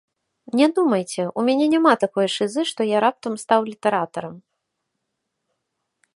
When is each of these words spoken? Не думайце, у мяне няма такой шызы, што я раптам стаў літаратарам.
Не 0.59 0.67
думайце, 0.77 1.21
у 1.41 1.43
мяне 1.49 1.67
няма 1.73 1.91
такой 2.05 2.27
шызы, 2.37 2.61
што 2.73 2.81
я 2.95 3.05
раптам 3.07 3.33
стаў 3.43 3.59
літаратарам. 3.69 4.43